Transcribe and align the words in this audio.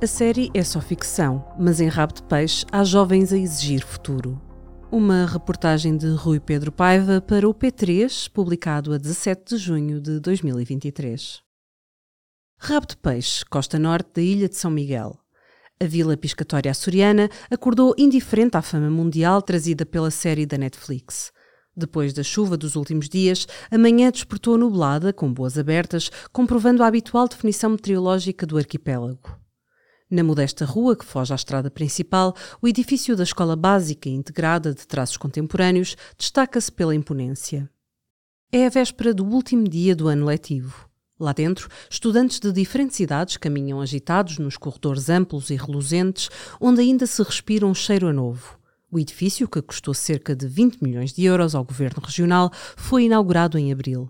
A 0.00 0.06
série 0.06 0.48
é 0.54 0.62
só 0.62 0.80
ficção, 0.80 1.44
mas 1.58 1.80
em 1.80 1.88
Rabo 1.88 2.14
de 2.14 2.22
Peixe 2.22 2.64
há 2.70 2.84
jovens 2.84 3.32
a 3.32 3.36
exigir 3.36 3.84
futuro. 3.84 4.40
Uma 4.92 5.26
reportagem 5.26 5.96
de 5.96 6.06
Rui 6.10 6.38
Pedro 6.38 6.70
Paiva 6.70 7.20
para 7.20 7.48
o 7.48 7.52
P3, 7.52 8.30
publicado 8.30 8.92
a 8.92 8.96
17 8.96 9.56
de 9.56 9.56
junho 9.56 10.00
de 10.00 10.20
2023. 10.20 11.40
Rabo 12.60 12.86
de 12.86 12.96
Peixe, 12.96 13.44
costa 13.46 13.76
norte 13.76 14.10
da 14.14 14.22
ilha 14.22 14.48
de 14.48 14.54
São 14.54 14.70
Miguel. 14.70 15.18
A 15.82 15.84
vila 15.84 16.16
piscatória 16.16 16.70
açoriana 16.70 17.28
acordou 17.50 17.92
indiferente 17.98 18.56
à 18.56 18.62
fama 18.62 18.88
mundial 18.88 19.42
trazida 19.42 19.84
pela 19.84 20.12
série 20.12 20.46
da 20.46 20.56
Netflix. 20.56 21.32
Depois 21.76 22.12
da 22.12 22.22
chuva 22.22 22.56
dos 22.56 22.76
últimos 22.76 23.08
dias, 23.08 23.48
a 23.68 23.76
manhã 23.76 24.12
despertou 24.12 24.56
nublada, 24.56 25.12
com 25.12 25.32
boas 25.32 25.58
abertas, 25.58 26.08
comprovando 26.32 26.84
a 26.84 26.86
habitual 26.86 27.26
definição 27.26 27.70
meteorológica 27.70 28.46
do 28.46 28.56
arquipélago. 28.56 29.47
Na 30.10 30.24
modesta 30.24 30.64
rua 30.64 30.96
que 30.96 31.04
foge 31.04 31.34
à 31.34 31.36
estrada 31.36 31.70
principal, 31.70 32.34
o 32.62 32.66
edifício 32.66 33.14
da 33.14 33.24
Escola 33.24 33.54
Básica 33.54 34.08
Integrada 34.08 34.72
de 34.72 34.86
Traços 34.86 35.18
Contemporâneos 35.18 35.96
destaca-se 36.16 36.72
pela 36.72 36.94
imponência. 36.94 37.68
É 38.50 38.64
a 38.64 38.70
véspera 38.70 39.12
do 39.12 39.26
último 39.26 39.68
dia 39.68 39.94
do 39.94 40.08
ano 40.08 40.24
letivo. 40.24 40.88
Lá 41.20 41.34
dentro, 41.34 41.68
estudantes 41.90 42.40
de 42.40 42.50
diferentes 42.50 42.98
idades 43.00 43.36
caminham 43.36 43.82
agitados 43.82 44.38
nos 44.38 44.56
corredores 44.56 45.10
amplos 45.10 45.50
e 45.50 45.56
reluzentes, 45.56 46.30
onde 46.58 46.80
ainda 46.80 47.06
se 47.06 47.22
respira 47.22 47.66
um 47.66 47.74
cheiro 47.74 48.06
a 48.06 48.12
novo. 48.12 48.58
O 48.90 48.98
edifício, 48.98 49.46
que 49.46 49.60
custou 49.60 49.92
cerca 49.92 50.34
de 50.34 50.46
20 50.46 50.82
milhões 50.82 51.12
de 51.12 51.24
euros 51.24 51.54
ao 51.54 51.64
governo 51.64 52.00
regional, 52.02 52.50
foi 52.76 53.04
inaugurado 53.04 53.58
em 53.58 53.70
abril. 53.70 54.08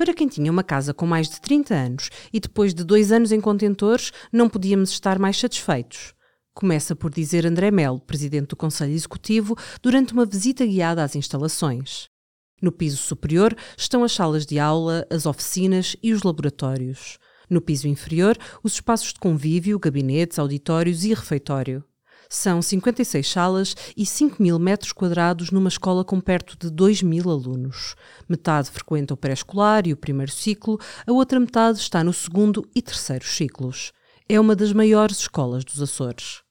Para 0.00 0.14
quem 0.14 0.26
tinha 0.26 0.50
uma 0.50 0.64
casa 0.64 0.94
com 0.94 1.04
mais 1.04 1.28
de 1.28 1.38
30 1.42 1.74
anos 1.74 2.08
e 2.32 2.40
depois 2.40 2.72
de 2.72 2.82
dois 2.82 3.12
anos 3.12 3.32
em 3.32 3.38
contentores, 3.38 4.12
não 4.32 4.48
podíamos 4.48 4.88
estar 4.88 5.18
mais 5.18 5.38
satisfeitos. 5.38 6.14
Começa 6.54 6.96
por 6.96 7.10
dizer 7.10 7.44
André 7.44 7.70
Melo, 7.70 8.00
presidente 8.00 8.48
do 8.48 8.56
Conselho 8.56 8.94
Executivo, 8.94 9.54
durante 9.82 10.14
uma 10.14 10.24
visita 10.24 10.64
guiada 10.64 11.04
às 11.04 11.14
instalações. 11.16 12.08
No 12.62 12.72
piso 12.72 12.96
superior 12.96 13.54
estão 13.76 14.02
as 14.02 14.12
salas 14.12 14.46
de 14.46 14.58
aula, 14.58 15.06
as 15.10 15.26
oficinas 15.26 15.94
e 16.02 16.14
os 16.14 16.22
laboratórios. 16.22 17.18
No 17.50 17.60
piso 17.60 17.86
inferior, 17.86 18.38
os 18.64 18.72
espaços 18.72 19.12
de 19.12 19.20
convívio, 19.20 19.78
gabinetes, 19.78 20.38
auditórios 20.38 21.04
e 21.04 21.12
refeitório. 21.12 21.84
São 22.32 22.62
56 22.62 23.28
salas 23.28 23.74
e 23.96 24.06
5 24.06 24.40
mil 24.40 24.56
metros 24.56 24.92
quadrados 24.92 25.50
numa 25.50 25.68
escola 25.68 26.04
com 26.04 26.20
perto 26.20 26.56
de 26.56 26.70
2 26.70 27.02
mil 27.02 27.28
alunos. 27.28 27.96
Metade 28.28 28.70
frequenta 28.70 29.12
o 29.12 29.16
pré-escolar 29.16 29.84
e 29.84 29.92
o 29.92 29.96
primeiro 29.96 30.30
ciclo, 30.30 30.78
a 31.04 31.12
outra 31.12 31.40
metade 31.40 31.80
está 31.80 32.04
no 32.04 32.12
segundo 32.12 32.64
e 32.72 32.80
terceiro 32.80 33.24
ciclos. 33.24 33.90
É 34.28 34.38
uma 34.38 34.54
das 34.54 34.72
maiores 34.72 35.18
escolas 35.18 35.64
dos 35.64 35.82
Açores. 35.82 36.42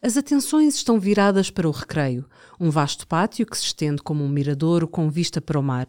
As 0.00 0.16
atenções 0.16 0.76
estão 0.76 0.98
viradas 0.98 1.50
para 1.50 1.68
o 1.68 1.72
recreio, 1.72 2.26
um 2.58 2.70
vasto 2.70 3.06
pátio 3.06 3.44
que 3.44 3.58
se 3.58 3.64
estende 3.64 4.02
como 4.02 4.24
um 4.24 4.28
miradouro 4.30 4.88
com 4.88 5.10
vista 5.10 5.42
para 5.42 5.60
o 5.60 5.62
mar. 5.62 5.88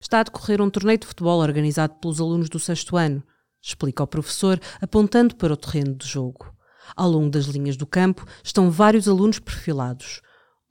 Está 0.00 0.18
a 0.18 0.24
decorrer 0.24 0.60
um 0.60 0.68
torneio 0.68 0.98
de 0.98 1.06
futebol 1.06 1.38
organizado 1.38 1.94
pelos 2.00 2.20
alunos 2.20 2.48
do 2.48 2.58
sexto 2.58 2.96
ano, 2.96 3.22
explica 3.62 4.02
o 4.02 4.06
professor, 4.08 4.58
apontando 4.80 5.36
para 5.36 5.52
o 5.52 5.56
terreno 5.56 5.94
de 5.94 6.08
jogo. 6.08 6.52
Ao 6.96 7.10
longo 7.10 7.30
das 7.30 7.46
linhas 7.46 7.76
do 7.76 7.86
campo 7.86 8.26
estão 8.42 8.70
vários 8.70 9.08
alunos 9.08 9.38
perfilados. 9.38 10.20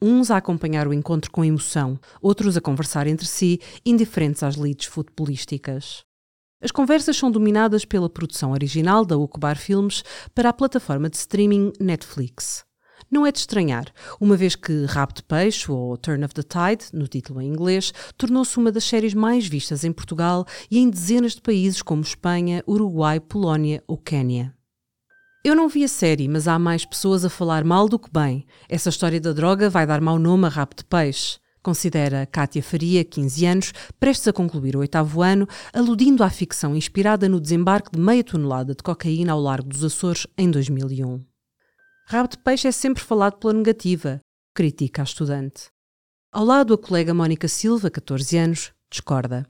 Uns 0.01 0.31
a 0.31 0.37
acompanhar 0.37 0.87
o 0.87 0.93
encontro 0.93 1.29
com 1.29 1.45
emoção, 1.45 1.99
outros 2.21 2.57
a 2.57 2.61
conversar 2.61 3.05
entre 3.07 3.27
si, 3.27 3.59
indiferentes 3.85 4.41
às 4.41 4.55
lides 4.55 4.87
futebolísticas. 4.87 6.03
As 6.61 6.71
conversas 6.71 7.17
são 7.17 7.31
dominadas 7.31 7.85
pela 7.85 8.09
produção 8.09 8.51
original 8.51 9.03
da 9.03 9.17
Ucubar 9.17 9.57
Filmes 9.57 10.03
para 10.33 10.49
a 10.49 10.53
plataforma 10.53 11.09
de 11.09 11.17
streaming 11.17 11.71
Netflix. 11.79 12.63
Não 13.09 13.25
é 13.25 13.31
de 13.31 13.39
estranhar, 13.39 13.91
uma 14.19 14.37
vez 14.37 14.55
que 14.55 14.85
Rabo 14.85 15.13
de 15.13 15.23
Peixe, 15.23 15.71
ou 15.71 15.97
Turn 15.97 16.23
of 16.23 16.33
the 16.33 16.43
Tide, 16.43 16.85
no 16.93 17.07
título 17.07 17.41
em 17.41 17.47
inglês, 17.47 17.91
tornou-se 18.17 18.57
uma 18.57 18.71
das 18.71 18.83
séries 18.83 19.13
mais 19.13 19.47
vistas 19.47 19.83
em 19.83 19.91
Portugal 19.91 20.45
e 20.69 20.77
em 20.77 20.89
dezenas 20.89 21.33
de 21.33 21.41
países 21.41 21.81
como 21.81 22.03
Espanha, 22.03 22.63
Uruguai, 22.67 23.19
Polónia 23.19 23.83
ou 23.87 23.97
Quênia. 23.97 24.55
Eu 25.43 25.55
não 25.55 25.67
vi 25.67 25.83
a 25.83 25.87
série, 25.87 26.27
mas 26.27 26.47
há 26.47 26.59
mais 26.59 26.85
pessoas 26.85 27.25
a 27.25 27.29
falar 27.29 27.63
mal 27.63 27.89
do 27.89 27.97
que 27.97 28.11
bem. 28.11 28.45
Essa 28.69 28.89
história 28.89 29.19
da 29.19 29.33
droga 29.33 29.71
vai 29.71 29.87
dar 29.87 29.99
mau 29.99 30.19
nome 30.19 30.45
a 30.45 30.49
rabo 30.49 30.75
de 30.75 30.85
peixe. 30.85 31.39
Considera 31.63 32.27
Cátia 32.27 32.61
Faria, 32.61 33.03
15 33.03 33.45
anos, 33.47 33.73
prestes 33.99 34.27
a 34.27 34.33
concluir 34.33 34.75
o 34.75 34.79
oitavo 34.79 35.19
ano, 35.23 35.47
aludindo 35.73 36.23
à 36.23 36.29
ficção 36.29 36.75
inspirada 36.75 37.27
no 37.27 37.41
desembarque 37.41 37.89
de 37.91 37.99
meia 37.99 38.23
tonelada 38.23 38.75
de 38.75 38.83
cocaína 38.83 39.33
ao 39.33 39.41
largo 39.41 39.67
dos 39.67 39.83
Açores 39.83 40.27
em 40.37 40.49
2001. 40.51 41.25
Rabo 42.05 42.29
de 42.29 42.37
peixe 42.37 42.67
é 42.67 42.71
sempre 42.71 43.03
falado 43.03 43.37
pela 43.37 43.53
negativa, 43.53 44.19
critica 44.53 45.01
a 45.01 45.05
estudante. 45.05 45.69
Ao 46.31 46.45
lado, 46.45 46.71
a 46.75 46.77
colega 46.77 47.15
Mónica 47.15 47.47
Silva, 47.47 47.89
14 47.89 48.37
anos, 48.37 48.71
discorda. 48.91 49.47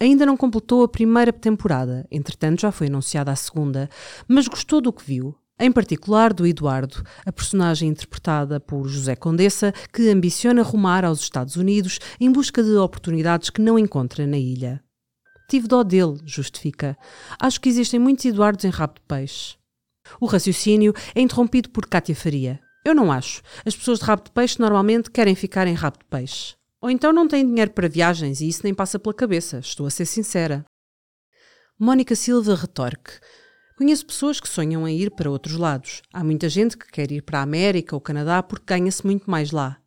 Ainda 0.00 0.24
não 0.24 0.36
completou 0.36 0.84
a 0.84 0.88
primeira 0.88 1.32
temporada, 1.32 2.06
entretanto 2.10 2.60
já 2.60 2.70
foi 2.70 2.86
anunciada 2.86 3.32
a 3.32 3.36
segunda, 3.36 3.90
mas 4.28 4.46
gostou 4.46 4.80
do 4.80 4.92
que 4.92 5.04
viu, 5.04 5.34
em 5.58 5.72
particular 5.72 6.32
do 6.32 6.46
Eduardo, 6.46 7.02
a 7.26 7.32
personagem 7.32 7.88
interpretada 7.88 8.60
por 8.60 8.86
José 8.86 9.16
Condessa, 9.16 9.74
que 9.92 10.08
ambiciona 10.08 10.62
rumar 10.62 11.04
aos 11.04 11.20
Estados 11.20 11.56
Unidos 11.56 11.98
em 12.20 12.30
busca 12.30 12.62
de 12.62 12.76
oportunidades 12.76 13.50
que 13.50 13.60
não 13.60 13.76
encontra 13.76 14.24
na 14.24 14.38
ilha. 14.38 14.80
Tive 15.50 15.66
dó 15.66 15.82
dele, 15.82 16.20
justifica. 16.24 16.96
Acho 17.40 17.60
que 17.60 17.68
existem 17.68 17.98
muitos 17.98 18.24
Eduardos 18.24 18.64
em 18.64 18.70
rabo 18.70 18.94
de 18.94 19.00
peixe. 19.00 19.56
O 20.20 20.26
raciocínio 20.26 20.94
é 21.12 21.20
interrompido 21.20 21.70
por 21.70 21.86
Cátia 21.86 22.14
Faria. 22.14 22.60
Eu 22.84 22.94
não 22.94 23.10
acho. 23.10 23.42
As 23.66 23.74
pessoas 23.74 23.98
de 23.98 24.04
rabo 24.04 24.24
de 24.24 24.30
peixe 24.30 24.60
normalmente 24.60 25.10
querem 25.10 25.34
ficar 25.34 25.66
em 25.66 25.74
rabo 25.74 25.98
de 25.98 26.04
peixe. 26.04 26.57
Ou 26.80 26.90
então 26.90 27.12
não 27.12 27.26
têm 27.26 27.46
dinheiro 27.46 27.72
para 27.72 27.88
viagens 27.88 28.40
e 28.40 28.48
isso 28.48 28.60
nem 28.62 28.72
passa 28.72 28.98
pela 28.98 29.14
cabeça, 29.14 29.58
estou 29.58 29.86
a 29.86 29.90
ser 29.90 30.06
sincera. 30.06 30.64
Mónica 31.78 32.14
Silva 32.14 32.54
retorque. 32.54 33.12
Conheço 33.76 34.06
pessoas 34.06 34.40
que 34.40 34.48
sonham 34.48 34.86
em 34.88 34.98
ir 34.98 35.10
para 35.12 35.30
outros 35.30 35.56
lados. 35.56 36.02
Há 36.12 36.24
muita 36.24 36.48
gente 36.48 36.76
que 36.76 36.90
quer 36.90 37.12
ir 37.12 37.22
para 37.22 37.38
a 37.38 37.42
América 37.42 37.94
ou 37.94 38.00
Canadá 38.00 38.42
porque 38.42 38.74
ganha-se 38.74 39.06
muito 39.06 39.30
mais 39.30 39.52
lá. 39.52 39.80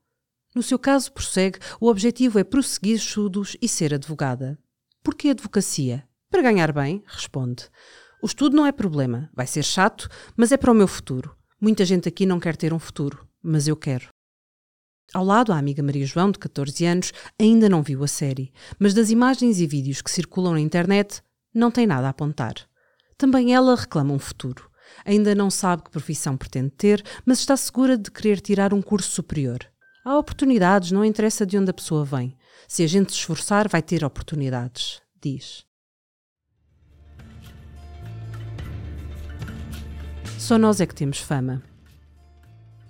No 0.56 0.64
seu 0.64 0.80
caso, 0.80 1.12
prossegue, 1.12 1.60
o 1.80 1.88
objetivo 1.88 2.40
é 2.40 2.44
prosseguir 2.44 2.96
estudos 2.96 3.56
e 3.62 3.68
ser 3.68 3.94
advogada. 3.94 4.58
Por 5.04 5.16
que 5.16 5.30
advocacia? 5.30 6.08
Para 6.30 6.42
ganhar 6.42 6.72
bem, 6.72 7.04
responde. 7.08 7.70
O 8.22 8.26
estudo 8.26 8.56
não 8.56 8.66
é 8.66 8.72
problema, 8.72 9.30
vai 9.34 9.48
ser 9.48 9.64
chato, 9.64 10.08
mas 10.38 10.52
é 10.52 10.58
para 10.58 10.72
o 10.72 10.76
meu 10.76 10.88
futuro. 10.88 11.36
Muita 11.60 11.84
gente 11.84 12.08
aqui 12.08 12.26
não 12.26 12.40
quer 12.40 12.56
ter 12.56 12.74
um 12.74 12.80
futuro, 12.80 13.28
mas 13.42 13.68
eu 13.68 13.76
quero. 13.76 14.11
Ao 15.14 15.26
lado, 15.26 15.52
a 15.52 15.58
amiga 15.58 15.84
Maria 15.84 16.06
João, 16.06 16.32
de 16.32 16.40
14 16.40 16.86
anos, 16.86 17.12
ainda 17.38 17.68
não 17.68 17.84
viu 17.84 18.02
a 18.02 18.08
série, 18.08 18.54
mas 18.80 18.94
das 18.94 19.10
imagens 19.10 19.60
e 19.60 19.68
vídeos 19.68 20.02
que 20.02 20.10
circulam 20.10 20.54
na 20.54 20.60
internet, 20.60 21.22
não 21.54 21.70
tem 21.70 21.86
nada 21.86 22.08
a 22.08 22.12
apontar. 22.12 22.56
Também 23.18 23.54
ela 23.54 23.76
reclama 23.76 24.14
um 24.14 24.20
futuro. 24.20 24.70
Ainda 25.04 25.36
não 25.36 25.50
sabe 25.50 25.84
que 25.84 25.92
profissão 25.92 26.38
pretende 26.38 26.72
ter, 26.72 27.04
mas 27.26 27.40
está 27.40 27.58
segura 27.58 27.98
de 27.98 28.10
querer 28.10 28.40
tirar 28.40 28.74
um 28.74 28.82
curso 28.82 29.12
superior. 29.12 29.60
Há 30.06 30.18
oportunidades, 30.18 30.92
não 30.92 31.04
interessa 31.04 31.46
de 31.46 31.58
onde 31.58 31.72
a 31.72 31.74
pessoa 31.74 32.06
vem. 32.06 32.38
Se 32.68 32.82
a 32.82 32.88
gente 32.88 33.12
se 33.12 33.18
esforçar, 33.18 33.68
vai 33.68 33.82
ter 33.82 34.06
oportunidades, 34.06 35.02
diz. 35.22 35.66
Só 40.40 40.58
nós 40.58 40.80
é 40.80 40.86
que 40.86 40.96
temos 40.96 41.20
fama. 41.20 41.62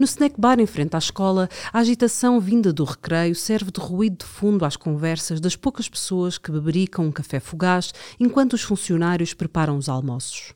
No 0.02 0.06
snack 0.06 0.34
bar 0.42 0.60
em 0.60 0.66
frente 0.66 0.96
à 0.96 0.98
escola, 0.98 1.48
a 1.72 1.78
agitação 1.78 2.40
vinda 2.40 2.74
do 2.74 2.84
recreio 2.84 3.36
serve 3.36 3.70
de 3.70 3.80
ruído 3.80 4.18
de 4.18 4.26
fundo 4.26 4.66
às 4.66 4.76
conversas 4.76 5.40
das 5.40 5.56
poucas 5.56 5.88
pessoas 5.88 6.40
que 6.40 6.52
bebericam 6.52 7.06
um 7.06 7.12
café 7.12 7.40
fugaz 7.40 7.94
enquanto 8.20 8.54
os 8.54 8.64
funcionários 8.64 9.36
preparam 9.36 9.78
os 9.78 9.88
almoços. 9.88 10.56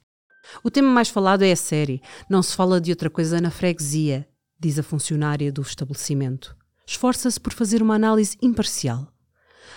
O 0.63 0.71
tema 0.71 0.89
mais 0.89 1.09
falado 1.09 1.43
é 1.43 1.51
a 1.51 1.55
série, 1.55 2.01
não 2.27 2.41
se 2.41 2.55
fala 2.55 2.81
de 2.81 2.89
outra 2.89 3.07
coisa 3.07 3.39
na 3.39 3.51
freguesia, 3.51 4.27
diz 4.59 4.79
a 4.79 4.83
funcionária 4.83 5.51
do 5.51 5.61
estabelecimento. 5.61 6.57
Esforça-se 6.87 7.39
por 7.39 7.53
fazer 7.53 7.83
uma 7.83 7.93
análise 7.93 8.35
imparcial. 8.41 9.07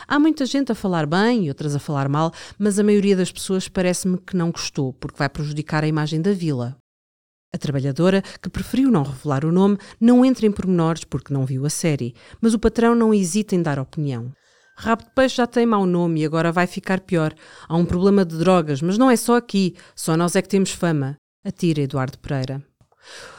Há 0.07 0.19
muita 0.19 0.47
gente 0.47 0.73
a 0.73 0.75
falar 0.75 1.07
bem 1.07 1.45
e 1.45 1.49
outras 1.51 1.77
a 1.77 1.79
falar 1.79 2.09
mal, 2.09 2.33
mas 2.59 2.79
a 2.79 2.83
maioria 2.83 3.15
das 3.15 3.31
pessoas 3.31 3.69
parece-me 3.69 4.17
que 4.17 4.35
não 4.35 4.51
gostou, 4.51 4.95
porque 4.95 5.19
vai 5.19 5.29
prejudicar 5.29 5.85
a 5.85 5.89
imagem 5.89 6.23
da 6.23 6.33
vila. 6.33 6.79
A 7.53 7.59
trabalhadora, 7.59 8.23
que 8.43 8.51
preferiu 8.51 8.91
não 8.91 9.03
revelar 9.03 9.45
o 9.45 9.53
nome, 9.53 9.79
não 10.01 10.25
entra 10.25 10.47
em 10.47 10.53
pormenores 10.53 11.05
porque 11.05 11.33
não 11.33 11.47
viu 11.47 11.65
a 11.65 11.71
série, 11.71 12.15
mas 12.41 12.53
o 12.53 12.59
patrão 12.59 12.95
não 12.95 13.15
hesita 13.15 13.55
em 13.55 13.63
dar 13.63 13.79
opinião. 13.79 14.33
Rabo 14.77 15.03
de 15.03 15.11
peixe 15.11 15.37
já 15.37 15.47
tem 15.47 15.67
mau 15.67 15.85
nome 15.87 16.21
e 16.21 16.25
agora 16.25 16.53
vai 16.53 16.67
ficar 16.67 17.01
pior. 17.01 17.35
Há 17.67 17.77
um 17.77 17.85
problema 17.85 18.25
de 18.25 18.39
drogas, 18.39 18.81
mas 18.81 18.97
não 18.97 19.11
é 19.11 19.17
só 19.17 19.37
aqui, 19.37 19.75
só 19.97 20.17
nós 20.17 20.37
é 20.37 20.43
que 20.43 20.49
temos 20.49 20.71
fama. 20.71 21.17
Atira 21.45 21.81
Eduardo 21.81 22.19
Pereira. 22.19 22.63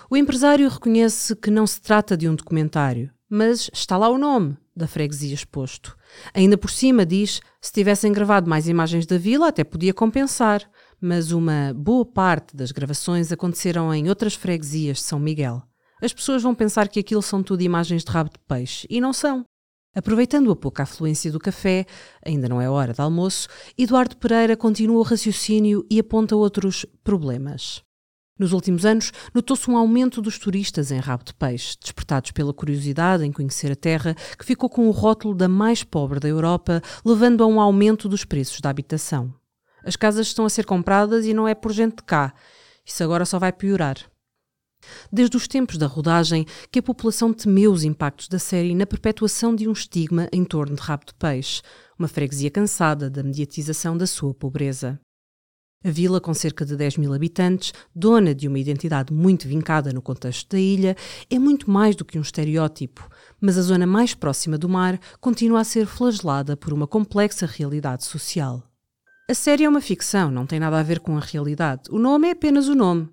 O 0.09 0.17
empresário 0.17 0.67
reconhece 0.67 1.35
que 1.35 1.51
não 1.51 1.67
se 1.67 1.79
trata 1.79 2.17
de 2.17 2.27
um 2.27 2.35
documentário, 2.35 3.11
mas 3.29 3.69
está 3.71 3.95
lá 3.95 4.09
o 4.09 4.17
nome 4.17 4.57
da 4.75 4.87
freguesia 4.87 5.33
exposto. 5.33 5.95
Ainda 6.33 6.57
por 6.57 6.71
cima 6.71 7.05
diz: 7.05 7.41
se 7.61 7.71
tivessem 7.71 8.11
gravado 8.11 8.49
mais 8.49 8.67
imagens 8.67 9.05
da 9.05 9.17
vila, 9.17 9.49
até 9.49 9.63
podia 9.63 9.93
compensar. 9.93 10.67
Mas 11.01 11.31
uma 11.31 11.73
boa 11.75 12.05
parte 12.05 12.55
das 12.55 12.71
gravações 12.71 13.31
aconteceram 13.31 13.93
em 13.93 14.09
outras 14.09 14.33
freguesias 14.33 14.97
de 14.97 15.03
São 15.03 15.19
Miguel. 15.19 15.61
As 16.01 16.13
pessoas 16.13 16.43
vão 16.43 16.55
pensar 16.55 16.87
que 16.87 16.99
aquilo 16.99 17.21
são 17.21 17.43
tudo 17.43 17.61
imagens 17.61 18.03
de 18.03 18.11
rabo 18.11 18.29
de 18.29 18.39
peixe, 18.47 18.87
e 18.89 19.01
não 19.01 19.11
são. 19.11 19.43
Aproveitando 19.95 20.51
a 20.51 20.55
pouca 20.55 20.83
afluência 20.83 21.31
do 21.31 21.39
café, 21.39 21.85
ainda 22.25 22.47
não 22.47 22.61
é 22.61 22.69
hora 22.69 22.93
de 22.93 23.01
almoço, 23.01 23.47
Eduardo 23.77 24.15
Pereira 24.17 24.55
continua 24.55 24.99
o 24.99 25.03
raciocínio 25.03 25.85
e 25.89 25.99
aponta 25.99 26.35
outros 26.35 26.85
problemas. 27.03 27.81
Nos 28.37 28.53
últimos 28.53 28.85
anos, 28.85 29.11
notou-se 29.33 29.69
um 29.69 29.75
aumento 29.75 30.21
dos 30.21 30.39
turistas 30.39 30.91
em 30.91 30.99
rabo 30.99 31.25
de 31.25 31.33
peixe, 31.33 31.75
despertados 31.81 32.31
pela 32.31 32.53
curiosidade 32.53 33.25
em 33.25 33.31
conhecer 33.33 33.71
a 33.71 33.75
terra, 33.75 34.15
que 34.37 34.45
ficou 34.45 34.69
com 34.69 34.87
o 34.87 34.91
rótulo 34.91 35.35
da 35.35 35.49
mais 35.49 35.83
pobre 35.83 36.21
da 36.21 36.29
Europa, 36.29 36.81
levando 37.03 37.43
a 37.43 37.47
um 37.47 37.59
aumento 37.59 38.07
dos 38.07 38.23
preços 38.23 38.61
da 38.61 38.69
habitação. 38.69 39.33
As 39.89 39.95
casas 39.95 40.27
estão 40.27 40.45
a 40.45 40.49
ser 40.51 40.67
compradas 40.67 41.25
e 41.25 41.33
não 41.33 41.47
é 41.47 41.55
por 41.55 41.71
gente 41.71 41.95
de 41.95 42.03
cá. 42.03 42.31
Isso 42.85 43.03
agora 43.03 43.25
só 43.25 43.39
vai 43.39 43.51
piorar. 43.51 43.97
Desde 45.11 45.35
os 45.35 45.47
tempos 45.47 45.79
da 45.79 45.87
rodagem, 45.87 46.45
que 46.71 46.77
a 46.77 46.83
população 46.83 47.33
temeu 47.33 47.71
os 47.71 47.83
impactos 47.83 48.27
da 48.27 48.37
série 48.37 48.75
na 48.75 48.85
perpetuação 48.85 49.55
de 49.55 49.67
um 49.67 49.71
estigma 49.71 50.29
em 50.31 50.45
torno 50.45 50.75
de 50.75 50.81
Rabo 50.83 51.05
de 51.07 51.15
Peixe, 51.15 51.63
uma 51.97 52.07
freguesia 52.07 52.51
cansada 52.51 53.09
da 53.09 53.23
mediatização 53.23 53.97
da 53.97 54.05
sua 54.05 54.31
pobreza. 54.31 54.99
A 55.83 55.89
vila, 55.89 56.21
com 56.21 56.35
cerca 56.35 56.63
de 56.63 56.75
10 56.75 56.97
mil 56.97 57.11
habitantes, 57.11 57.73
dona 57.95 58.35
de 58.35 58.47
uma 58.47 58.59
identidade 58.59 59.11
muito 59.11 59.47
vincada 59.47 59.91
no 59.91 60.03
contexto 60.03 60.51
da 60.51 60.59
ilha, 60.59 60.95
é 61.31 61.39
muito 61.39 61.67
mais 61.67 61.95
do 61.95 62.05
que 62.05 62.19
um 62.19 62.21
estereótipo, 62.21 63.09
mas 63.41 63.57
a 63.57 63.63
zona 63.63 63.87
mais 63.87 64.13
próxima 64.13 64.55
do 64.55 64.69
mar 64.69 64.99
continua 65.19 65.61
a 65.61 65.63
ser 65.63 65.87
flagelada 65.87 66.55
por 66.55 66.73
uma 66.73 66.85
complexa 66.85 67.47
realidade 67.47 68.05
social. 68.05 68.68
A 69.29 69.33
série 69.35 69.63
é 69.63 69.69
uma 69.69 69.79
ficção, 69.79 70.31
não 70.31 70.47
tem 70.47 70.59
nada 70.59 70.79
a 70.79 70.81
ver 70.81 70.99
com 70.99 71.15
a 71.15 71.19
realidade. 71.19 71.83
O 71.91 71.99
nome 71.99 72.29
é 72.29 72.31
apenas 72.31 72.67
o 72.67 72.73
nome 72.73 73.07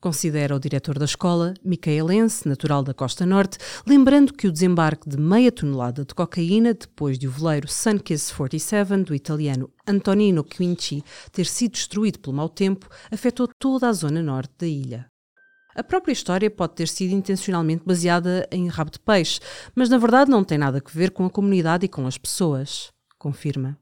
considera 0.00 0.56
o 0.56 0.58
diretor 0.58 0.98
da 0.98 1.04
escola, 1.04 1.54
micaelense, 1.62 2.48
natural 2.48 2.82
da 2.82 2.92
Costa 2.92 3.24
Norte, 3.24 3.58
lembrando 3.86 4.32
que 4.32 4.48
o 4.48 4.52
desembarque 4.52 5.08
de 5.08 5.16
meia 5.16 5.52
tonelada 5.52 6.04
de 6.04 6.12
cocaína 6.12 6.74
depois 6.74 7.18
de 7.18 7.28
o 7.28 7.30
veleiro 7.30 7.68
Sunkiss 7.68 8.32
47 8.32 9.04
do 9.04 9.14
italiano 9.14 9.70
Antonino 9.86 10.42
Quinci 10.42 11.04
ter 11.30 11.46
sido 11.46 11.72
destruído 11.72 12.18
pelo 12.18 12.34
mau 12.34 12.48
tempo 12.48 12.88
afetou 13.12 13.46
toda 13.46 13.88
a 13.88 13.92
zona 13.92 14.22
norte 14.22 14.54
da 14.58 14.66
ilha. 14.66 15.06
A 15.76 15.84
própria 15.84 16.12
história 16.12 16.50
pode 16.50 16.74
ter 16.74 16.88
sido 16.88 17.12
intencionalmente 17.12 17.84
baseada 17.86 18.48
em 18.50 18.66
rabo 18.66 18.90
de 18.90 18.98
peixe, 18.98 19.38
mas 19.76 19.88
na 19.88 19.98
verdade 19.98 20.30
não 20.30 20.42
tem 20.42 20.58
nada 20.58 20.78
a 20.78 20.90
ver 20.92 21.12
com 21.12 21.26
a 21.26 21.30
comunidade 21.30 21.84
e 21.84 21.88
com 21.88 22.08
as 22.08 22.18
pessoas, 22.18 22.88
confirma. 23.18 23.78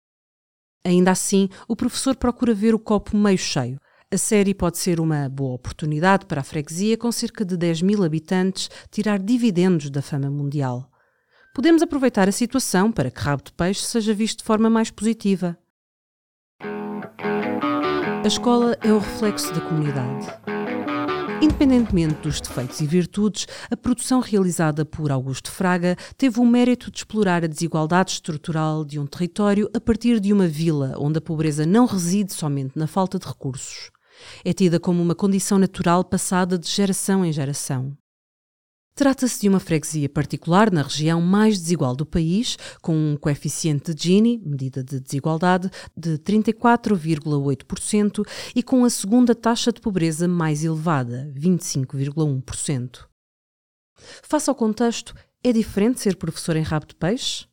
Ainda 0.88 1.10
assim, 1.10 1.48
o 1.66 1.76
professor 1.76 2.16
procura 2.16 2.54
ver 2.54 2.74
o 2.74 2.78
copo 2.78 3.16
meio 3.16 3.38
cheio 3.38 3.78
a 4.10 4.16
série 4.16 4.54
pode 4.54 4.78
ser 4.78 5.00
uma 5.00 5.28
boa 5.28 5.54
oportunidade 5.54 6.24
para 6.24 6.40
a 6.40 6.44
freguesia, 6.44 6.96
com 6.96 7.12
cerca 7.12 7.44
de 7.44 7.58
10 7.58 7.82
mil 7.82 8.02
habitantes, 8.02 8.70
tirar 8.90 9.18
dividendos 9.18 9.90
da 9.90 10.00
fama 10.00 10.30
mundial. 10.30 10.90
Podemos 11.54 11.82
aproveitar 11.82 12.26
a 12.26 12.32
situação 12.32 12.90
para 12.90 13.10
que 13.10 13.20
Rabo 13.20 13.42
de 13.44 13.52
Peixe 13.52 13.82
seja 13.82 14.14
visto 14.14 14.38
de 14.38 14.44
forma 14.44 14.70
mais 14.70 14.90
positiva. 14.90 15.58
A 18.24 18.26
escola 18.26 18.78
é 18.80 18.90
o 18.90 18.98
reflexo 18.98 19.52
da 19.52 19.60
comunidade. 19.60 20.57
Independentemente 21.40 22.14
dos 22.14 22.40
defeitos 22.40 22.80
e 22.80 22.86
virtudes, 22.86 23.46
a 23.70 23.76
produção 23.76 24.18
realizada 24.18 24.84
por 24.84 25.12
Augusto 25.12 25.52
Fraga 25.52 25.94
teve 26.16 26.40
o 26.40 26.44
mérito 26.44 26.90
de 26.90 26.98
explorar 26.98 27.44
a 27.44 27.46
desigualdade 27.46 28.10
estrutural 28.10 28.84
de 28.84 28.98
um 28.98 29.06
território 29.06 29.70
a 29.72 29.80
partir 29.80 30.18
de 30.18 30.32
uma 30.32 30.48
vila 30.48 30.94
onde 30.98 31.18
a 31.18 31.20
pobreza 31.20 31.64
não 31.64 31.86
reside 31.86 32.32
somente 32.32 32.76
na 32.76 32.88
falta 32.88 33.20
de 33.20 33.26
recursos. 33.26 33.92
É 34.44 34.52
tida 34.52 34.80
como 34.80 35.00
uma 35.00 35.14
condição 35.14 35.60
natural 35.60 36.02
passada 36.02 36.58
de 36.58 36.68
geração 36.68 37.24
em 37.24 37.32
geração. 37.32 37.96
Trata-se 38.98 39.40
de 39.42 39.48
uma 39.48 39.60
freguesia 39.60 40.08
particular 40.08 40.72
na 40.72 40.82
região 40.82 41.20
mais 41.20 41.56
desigual 41.56 41.94
do 41.94 42.04
país, 42.04 42.58
com 42.82 42.96
um 42.96 43.16
coeficiente 43.16 43.94
de 43.94 44.02
Gini, 44.02 44.42
medida 44.44 44.82
de 44.82 44.98
desigualdade, 44.98 45.70
de 45.96 46.18
34,8% 46.18 48.26
e 48.56 48.60
com 48.60 48.84
a 48.84 48.90
segunda 48.90 49.36
taxa 49.36 49.70
de 49.70 49.80
pobreza 49.80 50.26
mais 50.26 50.64
elevada, 50.64 51.32
25,1%. 51.32 53.06
Face 54.24 54.50
ao 54.50 54.56
contexto, 54.56 55.14
é 55.44 55.52
diferente 55.52 56.00
ser 56.00 56.16
professor 56.16 56.56
em 56.56 56.62
rabo 56.62 56.86
de 56.86 56.96
peixe? 56.96 57.46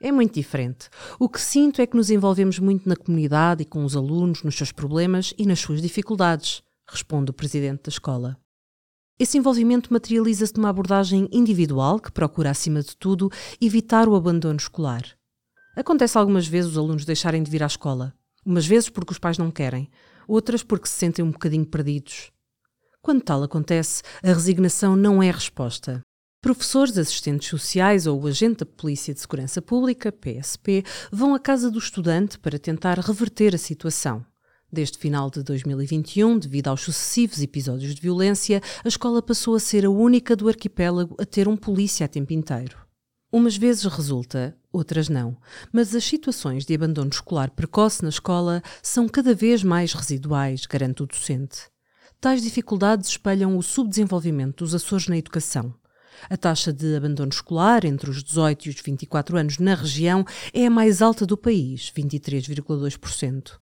É 0.00 0.10
muito 0.10 0.32
diferente. 0.32 0.88
O 1.18 1.28
que 1.28 1.42
sinto 1.42 1.82
é 1.82 1.86
que 1.86 1.94
nos 1.94 2.08
envolvemos 2.08 2.58
muito 2.58 2.88
na 2.88 2.96
comunidade 2.96 3.64
e 3.64 3.66
com 3.66 3.84
os 3.84 3.94
alunos, 3.94 4.42
nos 4.42 4.56
seus 4.56 4.72
problemas 4.72 5.34
e 5.36 5.44
nas 5.44 5.60
suas 5.60 5.82
dificuldades, 5.82 6.62
responde 6.88 7.30
o 7.30 7.34
presidente 7.34 7.82
da 7.82 7.90
escola. 7.90 8.39
Esse 9.20 9.36
envolvimento 9.36 9.92
materializa-se 9.92 10.56
numa 10.56 10.70
abordagem 10.70 11.28
individual 11.30 12.00
que 12.00 12.10
procura, 12.10 12.48
acima 12.48 12.82
de 12.82 12.96
tudo, 12.96 13.30
evitar 13.60 14.08
o 14.08 14.14
abandono 14.14 14.56
escolar. 14.56 15.04
Acontece 15.76 16.16
algumas 16.16 16.46
vezes 16.46 16.70
os 16.70 16.78
alunos 16.78 17.04
deixarem 17.04 17.42
de 17.42 17.50
vir 17.50 17.62
à 17.62 17.66
escola, 17.66 18.14
umas 18.46 18.66
vezes 18.66 18.88
porque 18.88 19.12
os 19.12 19.18
pais 19.18 19.36
não 19.36 19.50
querem, 19.50 19.90
outras 20.26 20.62
porque 20.62 20.88
se 20.88 20.94
sentem 20.94 21.22
um 21.22 21.30
bocadinho 21.30 21.66
perdidos. 21.66 22.32
Quando 23.02 23.20
tal 23.20 23.42
acontece, 23.42 24.02
a 24.22 24.28
resignação 24.28 24.96
não 24.96 25.22
é 25.22 25.28
a 25.28 25.34
resposta. 25.34 26.00
Professores, 26.40 26.96
assistentes 26.96 27.50
sociais 27.50 28.06
ou 28.06 28.22
o 28.22 28.26
agente 28.26 28.60
da 28.60 28.66
Polícia 28.66 29.12
de 29.12 29.20
Segurança 29.20 29.60
Pública, 29.60 30.10
PSP, 30.10 30.82
vão 31.12 31.34
à 31.34 31.38
casa 31.38 31.70
do 31.70 31.78
estudante 31.78 32.38
para 32.38 32.58
tentar 32.58 32.98
reverter 32.98 33.54
a 33.54 33.58
situação. 33.58 34.24
Desde 34.72 34.98
final 34.98 35.28
de 35.30 35.42
2021, 35.42 36.38
devido 36.38 36.68
aos 36.68 36.82
sucessivos 36.82 37.42
episódios 37.42 37.92
de 37.92 38.00
violência, 38.00 38.62
a 38.84 38.88
escola 38.88 39.20
passou 39.20 39.56
a 39.56 39.60
ser 39.60 39.84
a 39.84 39.90
única 39.90 40.36
do 40.36 40.48
arquipélago 40.48 41.16
a 41.18 41.26
ter 41.26 41.48
um 41.48 41.56
polícia 41.56 42.06
a 42.06 42.08
tempo 42.08 42.32
inteiro. 42.32 42.76
Umas 43.32 43.56
vezes 43.56 43.84
resulta, 43.84 44.56
outras 44.72 45.08
não, 45.08 45.36
mas 45.72 45.94
as 45.94 46.04
situações 46.04 46.64
de 46.64 46.74
abandono 46.74 47.10
escolar 47.10 47.50
precoce 47.50 48.02
na 48.02 48.08
escola 48.08 48.62
são 48.82 49.08
cada 49.08 49.34
vez 49.34 49.64
mais 49.64 49.92
residuais, 49.92 50.66
garante 50.66 51.02
o 51.02 51.06
docente. 51.06 51.68
Tais 52.20 52.42
dificuldades 52.42 53.08
espelham 53.08 53.56
o 53.56 53.62
subdesenvolvimento 53.62 54.64
dos 54.64 54.74
Açores 54.74 55.08
na 55.08 55.16
educação. 55.16 55.74
A 56.28 56.36
taxa 56.36 56.72
de 56.72 56.94
abandono 56.94 57.30
escolar 57.30 57.84
entre 57.84 58.10
os 58.10 58.22
18 58.22 58.66
e 58.66 58.70
os 58.70 58.80
24 58.80 59.36
anos 59.36 59.58
na 59.58 59.74
região 59.74 60.24
é 60.52 60.66
a 60.66 60.70
mais 60.70 61.00
alta 61.00 61.24
do 61.24 61.36
país, 61.36 61.92
23,2%. 61.96 63.59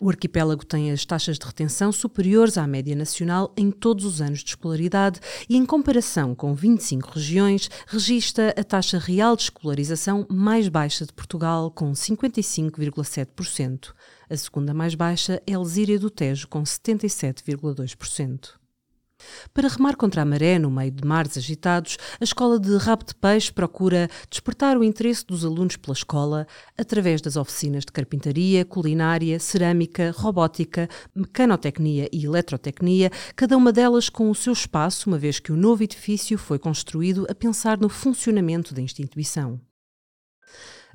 O 0.00 0.08
arquipélago 0.08 0.64
tem 0.64 0.92
as 0.92 1.04
taxas 1.04 1.40
de 1.40 1.44
retenção 1.44 1.90
superiores 1.90 2.56
à 2.56 2.64
média 2.68 2.94
nacional 2.94 3.52
em 3.56 3.68
todos 3.68 4.04
os 4.04 4.20
anos 4.20 4.44
de 4.44 4.50
escolaridade 4.50 5.18
e, 5.48 5.56
em 5.56 5.66
comparação 5.66 6.36
com 6.36 6.54
25 6.54 7.14
regiões, 7.14 7.68
registra 7.84 8.54
a 8.56 8.62
taxa 8.62 8.96
real 8.96 9.34
de 9.34 9.42
escolarização 9.42 10.24
mais 10.30 10.68
baixa 10.68 11.04
de 11.04 11.12
Portugal, 11.12 11.68
com 11.72 11.90
55,7%. 11.90 13.92
A 14.30 14.36
segunda 14.36 14.72
mais 14.72 14.94
baixa 14.94 15.42
é 15.44 15.54
Alzíria 15.54 15.98
do 15.98 16.10
Tejo, 16.10 16.46
com 16.46 16.62
77,2%. 16.62 18.57
Para 19.52 19.68
remar 19.68 19.96
contra 19.96 20.22
a 20.22 20.24
maré 20.24 20.58
no 20.58 20.70
meio 20.70 20.90
de 20.90 21.06
mares 21.06 21.36
agitados, 21.36 21.96
a 22.20 22.24
escola 22.24 22.58
de 22.58 22.76
rabo 22.76 23.04
de 23.04 23.14
peixe 23.14 23.52
procura 23.52 24.08
despertar 24.30 24.76
o 24.76 24.84
interesse 24.84 25.26
dos 25.26 25.44
alunos 25.44 25.76
pela 25.76 25.94
escola 25.94 26.46
através 26.76 27.20
das 27.20 27.36
oficinas 27.36 27.84
de 27.84 27.92
carpintaria, 27.92 28.64
culinária, 28.64 29.38
cerâmica, 29.38 30.14
robótica, 30.16 30.88
mecanotecnia 31.14 32.08
e 32.12 32.24
eletrotecnia, 32.24 33.10
cada 33.34 33.56
uma 33.56 33.72
delas 33.72 34.08
com 34.08 34.30
o 34.30 34.34
seu 34.34 34.52
espaço, 34.52 35.08
uma 35.08 35.18
vez 35.18 35.40
que 35.40 35.52
o 35.52 35.56
novo 35.56 35.82
edifício 35.82 36.38
foi 36.38 36.58
construído 36.58 37.26
a 37.28 37.34
pensar 37.34 37.78
no 37.78 37.88
funcionamento 37.88 38.74
da 38.74 38.80
instituição. 38.80 39.60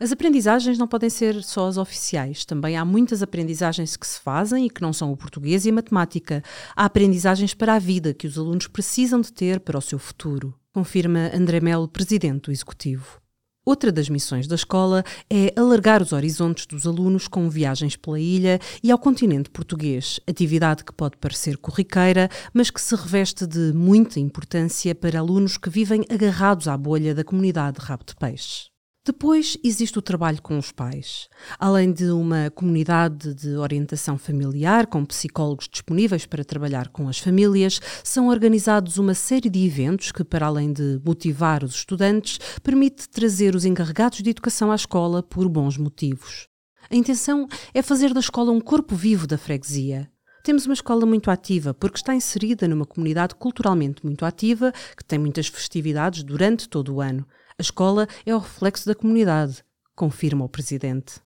As 0.03 0.11
aprendizagens 0.11 0.77
não 0.77 0.85
podem 0.85 1.09
ser 1.09 1.41
só 1.41 1.65
as 1.65 1.77
oficiais. 1.77 2.43
Também 2.43 2.75
há 2.75 2.83
muitas 2.83 3.23
aprendizagens 3.23 3.95
que 3.95 4.05
se 4.05 4.19
fazem 4.19 4.65
e 4.65 4.69
que 4.69 4.81
não 4.81 4.91
são 4.91 5.13
o 5.13 5.15
português 5.15 5.65
e 5.65 5.69
a 5.69 5.73
matemática. 5.73 6.43
Há 6.75 6.83
aprendizagens 6.83 7.53
para 7.53 7.75
a 7.75 7.79
vida 7.79 8.13
que 8.13 8.27
os 8.27 8.37
alunos 8.37 8.67
precisam 8.67 9.21
de 9.21 9.31
ter 9.31 9.61
para 9.61 9.77
o 9.77 9.81
seu 9.81 9.97
futuro, 9.97 10.53
confirma 10.73 11.31
André 11.33 11.61
Melo, 11.61 11.87
presidente 11.87 12.47
do 12.47 12.51
Executivo. 12.51 13.21
Outra 13.65 13.93
das 13.93 14.09
missões 14.09 14.45
da 14.45 14.55
escola 14.55 15.05
é 15.29 15.53
alargar 15.57 16.01
os 16.01 16.11
horizontes 16.11 16.65
dos 16.65 16.85
alunos 16.85 17.29
com 17.29 17.49
viagens 17.49 17.95
pela 17.95 18.19
ilha 18.19 18.59
e 18.83 18.91
ao 18.91 18.99
continente 18.99 19.49
português, 19.49 20.19
atividade 20.27 20.83
que 20.83 20.91
pode 20.91 21.15
parecer 21.15 21.55
corriqueira, 21.55 22.27
mas 22.53 22.69
que 22.69 22.81
se 22.81 22.93
reveste 22.93 23.47
de 23.47 23.71
muita 23.73 24.19
importância 24.19 24.93
para 24.93 25.19
alunos 25.19 25.57
que 25.57 25.69
vivem 25.69 26.03
agarrados 26.09 26.67
à 26.67 26.75
bolha 26.75 27.15
da 27.15 27.23
comunidade 27.23 27.79
de 27.79 27.85
rabo 27.85 28.03
de 28.05 28.17
peixe. 28.17 28.72
Depois 29.05 29.57
existe 29.61 29.99
o 29.99 30.01
trabalho 30.01 30.41
com 30.41 30.57
os 30.57 30.71
pais. 30.71 31.27
Além 31.59 31.91
de 31.91 32.05
uma 32.05 32.49
comunidade 32.49 33.33
de 33.33 33.57
orientação 33.57 34.17
familiar, 34.17 34.87
com 34.87 35.03
psicólogos 35.03 35.67
disponíveis 35.67 36.25
para 36.25 36.45
trabalhar 36.45 36.87
com 36.87 37.09
as 37.09 37.19
famílias, 37.19 37.81
são 38.01 38.29
organizados 38.29 38.97
uma 38.97 39.13
série 39.13 39.49
de 39.49 39.65
eventos 39.65 40.13
que, 40.13 40.23
para 40.23 40.45
além 40.45 40.71
de 40.71 41.01
motivar 41.05 41.65
os 41.65 41.75
estudantes, 41.75 42.39
permite 42.63 43.09
trazer 43.09 43.55
os 43.55 43.65
encarregados 43.65 44.21
de 44.21 44.29
educação 44.29 44.71
à 44.71 44.75
escola 44.75 45.21
por 45.21 45.49
bons 45.49 45.77
motivos. 45.77 46.47
A 46.89 46.95
intenção 46.95 47.45
é 47.73 47.81
fazer 47.81 48.13
da 48.13 48.21
escola 48.21 48.53
um 48.53 48.61
corpo 48.61 48.95
vivo 48.95 49.27
da 49.27 49.37
freguesia. 49.37 50.09
Temos 50.45 50.65
uma 50.65 50.73
escola 50.73 51.05
muito 51.05 51.29
ativa 51.29 51.73
porque 51.73 51.97
está 51.97 52.15
inserida 52.15 52.69
numa 52.69 52.85
comunidade 52.85 53.35
culturalmente 53.35 54.05
muito 54.05 54.25
ativa 54.25 54.71
que 54.95 55.03
tem 55.03 55.19
muitas 55.19 55.47
festividades 55.47 56.23
durante 56.23 56.69
todo 56.69 56.95
o 56.95 57.01
ano. 57.01 57.27
A 57.63 57.71
escola 57.71 58.09
é 58.25 58.35
o 58.35 58.39
reflexo 58.39 58.85
da 58.85 58.93
comunidade, 58.93 59.63
confirma 59.95 60.43
o 60.43 60.49
presidente. 60.49 61.21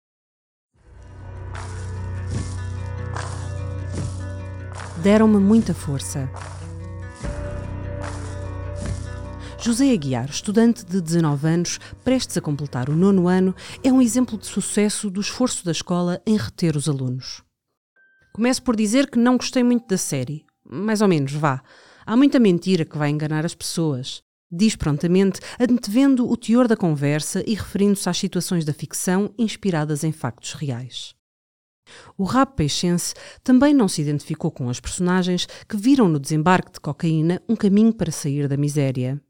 Deram-me 5.01 5.37
muita 5.37 5.73
força. 5.73 6.29
José 9.57 9.93
Aguiar, 9.93 10.29
estudante 10.29 10.85
de 10.85 10.99
19 10.99 11.47
anos, 11.47 11.79
prestes 12.03 12.35
a 12.35 12.41
completar 12.41 12.89
o 12.89 12.97
nono 12.97 13.29
ano, 13.29 13.55
é 13.81 13.89
um 13.89 14.01
exemplo 14.01 14.37
de 14.37 14.45
sucesso 14.45 15.09
do 15.09 15.21
esforço 15.21 15.63
da 15.63 15.71
escola 15.71 16.21
em 16.25 16.35
reter 16.35 16.75
os 16.75 16.89
alunos. 16.89 17.43
Começo 18.33 18.61
por 18.61 18.75
dizer 18.75 19.09
que 19.09 19.17
não 19.17 19.37
gostei 19.37 19.63
muito 19.63 19.87
da 19.87 19.97
série. 19.97 20.45
Mais 20.69 21.01
ou 21.01 21.07
menos, 21.07 21.31
vá. 21.31 21.63
Há 22.05 22.17
muita 22.17 22.41
mentira 22.41 22.83
que 22.83 22.97
vai 22.97 23.09
enganar 23.09 23.45
as 23.45 23.55
pessoas. 23.55 24.25
Diz 24.51 24.75
prontamente, 24.75 25.39
antevendo 25.59 26.29
o 26.29 26.37
teor 26.37 26.67
da 26.67 26.77
conversa 26.77 27.43
e 27.47 27.55
referindo-se 27.55 28.07
às 28.09 28.17
situações 28.17 28.63
da 28.63 28.73
ficção 28.73 29.33
inspiradas 29.37 30.03
em 30.03 30.11
factos 30.11 30.53
reais. 30.53 31.15
O 32.17 32.23
rap 32.23 32.55
peixense 32.55 33.13
também 33.43 33.73
não 33.73 33.87
se 33.87 34.01
identificou 34.01 34.51
com 34.51 34.69
as 34.69 34.79
personagens 34.79 35.47
que 35.67 35.77
viram 35.77 36.07
no 36.07 36.19
desembarque 36.19 36.71
de 36.71 36.79
cocaína 36.79 37.41
um 37.47 37.55
caminho 37.55 37.93
para 37.93 38.11
sair 38.11 38.47
da 38.47 38.57
miséria. 38.57 39.21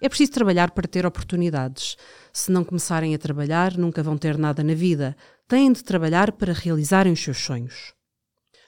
É 0.00 0.08
preciso 0.08 0.32
trabalhar 0.32 0.70
para 0.70 0.88
ter 0.88 1.04
oportunidades. 1.04 1.96
Se 2.32 2.50
não 2.50 2.64
começarem 2.64 3.14
a 3.14 3.18
trabalhar, 3.18 3.76
nunca 3.76 4.02
vão 4.02 4.16
ter 4.16 4.38
nada 4.38 4.62
na 4.62 4.74
vida. 4.74 5.16
Têm 5.46 5.72
de 5.72 5.84
trabalhar 5.84 6.32
para 6.32 6.52
realizarem 6.52 7.12
os 7.12 7.22
seus 7.22 7.38
sonhos. 7.38 7.92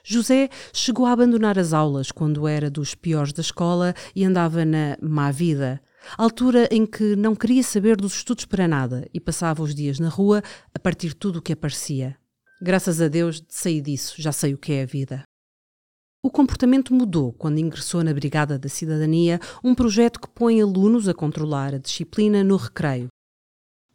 José 0.07 0.49
chegou 0.71 1.07
a 1.07 1.11
abandonar 1.11 1.57
as 1.57 1.73
aulas 1.73 2.11
quando 2.11 2.47
era 2.47 2.69
dos 2.69 2.93
piores 2.93 3.33
da 3.33 3.41
escola 3.41 3.95
e 4.15 4.23
andava 4.23 4.63
na 4.63 4.95
má 5.01 5.31
vida, 5.31 5.81
altura 6.15 6.69
em 6.71 6.85
que 6.85 7.15
não 7.15 7.35
queria 7.35 7.63
saber 7.63 7.97
dos 7.97 8.13
estudos 8.13 8.45
para 8.45 8.67
nada 8.67 9.09
e 9.11 9.19
passava 9.19 9.63
os 9.63 9.73
dias 9.73 9.99
na 9.99 10.07
rua 10.07 10.43
a 10.75 10.77
partir 10.77 11.15
tudo 11.15 11.39
o 11.39 11.41
que 11.41 11.53
aparecia. 11.53 12.15
Graças 12.61 13.01
a 13.01 13.07
Deus 13.07 13.43
saí 13.49 13.81
disso, 13.81 14.21
já 14.21 14.31
sei 14.31 14.53
o 14.53 14.59
que 14.59 14.73
é 14.73 14.83
a 14.83 14.85
vida. 14.85 15.23
O 16.21 16.29
comportamento 16.29 16.93
mudou 16.93 17.33
quando 17.33 17.57
ingressou 17.57 18.03
na 18.03 18.13
Brigada 18.13 18.59
da 18.59 18.69
Cidadania, 18.69 19.39
um 19.63 19.73
projeto 19.73 20.19
que 20.19 20.29
põe 20.29 20.61
alunos 20.61 21.09
a 21.09 21.15
controlar 21.15 21.73
a 21.73 21.79
disciplina 21.79 22.43
no 22.43 22.57
recreio. 22.57 23.07